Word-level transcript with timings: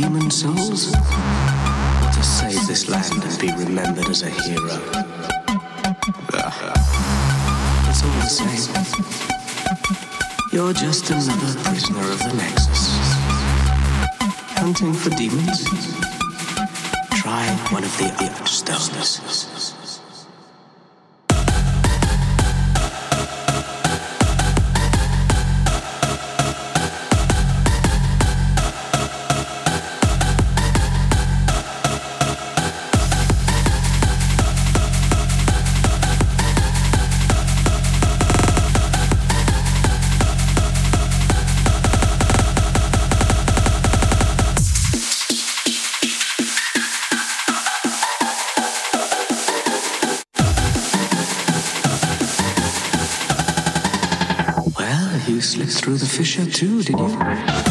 demon 0.00 0.30
souls? 0.30 0.92
To 0.92 2.22
save 2.22 2.66
this 2.66 2.88
land 2.88 3.22
and 3.22 3.38
be 3.38 3.52
remembered 3.52 4.08
as 4.08 4.22
a 4.22 4.30
hero? 4.30 4.80
It's 7.88 8.02
all 8.02 8.10
the 8.20 8.28
same. 8.28 8.74
You're 10.52 10.72
just 10.72 11.10
another 11.10 11.60
prisoner 11.64 12.00
of 12.00 12.18
the 12.18 12.32
Nexus. 12.36 13.00
Hunting 14.56 14.94
for 14.94 15.10
demons? 15.10 15.64
Try 17.20 17.46
one 17.70 17.84
of 17.84 17.96
the 17.98 18.12
other 18.18 18.46
through 56.10 56.50
too, 56.50 56.82
did 56.82 56.98
you? 56.98 57.69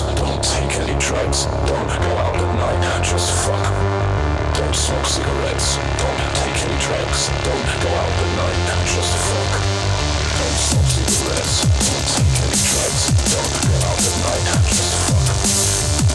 Don't 0.00 0.40
take 0.42 0.72
any 0.80 0.96
drugs. 0.98 1.44
Don't 1.44 1.68
go 1.68 2.10
out 2.16 2.32
at 2.34 2.48
night, 2.56 3.04
just 3.04 3.28
fuck. 3.44 3.60
Don't 4.56 4.74
smoke 4.74 5.04
cigarettes. 5.04 5.76
Don't 6.00 6.16
take 6.32 6.64
any 6.64 6.78
drugs. 6.80 7.28
Don't 7.44 7.60
go 7.84 7.90
out 7.92 8.08
at 8.24 8.30
night, 8.40 8.56
just 8.88 9.12
fuck. 9.28 9.52
Don't 10.40 10.56
smoke 10.64 10.88
cigarettes. 10.96 11.68
Don't 11.84 12.08
take 12.08 12.40
any 12.40 12.56
drugs. 12.72 13.02
Don't 13.36 13.52
go 13.68 13.76
out 13.84 14.00
at 14.00 14.16
night, 14.24 14.44
just 14.72 14.96
fuck. 15.04 15.28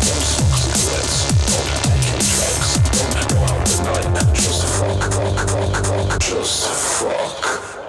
Don't 0.10 0.26
smoke 0.26 0.58
cigarettes. 0.58 1.18
Don't 1.46 1.70
take 1.86 2.10
any 2.18 2.26
drugs. 2.34 2.70
Don't 2.98 3.14
go 3.30 3.38
out 3.46 3.62
at 3.62 3.78
night, 3.86 4.34
just 4.34 4.66
fuck, 4.74 5.02
fuck, 5.14 5.38
fuck, 5.54 5.74
fuck, 5.86 6.20
just 6.20 6.66
fuck. 6.98 7.87